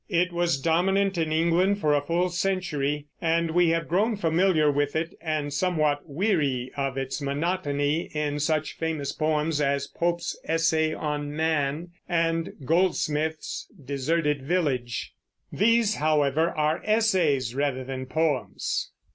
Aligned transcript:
It 0.09 0.31
was 0.33 0.59
dominant 0.59 1.15
in 1.19 1.31
England 1.31 1.77
for 1.79 1.93
a 1.93 2.01
full 2.01 2.29
century, 2.29 3.05
and 3.21 3.51
we 3.51 3.69
have 3.69 3.87
grown 3.87 4.15
familiar 4.17 4.71
with 4.71 4.95
it, 4.95 5.13
and 5.21 5.53
somewhat 5.53 6.09
weary 6.09 6.71
of 6.75 6.97
its 6.97 7.21
monotony, 7.21 8.09
in 8.15 8.39
such 8.39 8.77
famous 8.77 9.11
poems 9.11 9.61
as 9.61 9.85
Pope's 9.85 10.35
"Essay 10.43 10.95
on 10.95 11.35
Man" 11.35 11.89
and 12.09 12.51
Goldsmith's 12.65 13.67
"Deserted 13.79 14.41
Village." 14.41 15.13
These, 15.51 15.97
however, 15.97 16.49
are 16.49 16.81
essays 16.83 17.53
rather 17.53 17.83
than 17.83 18.07
poems. 18.07 18.89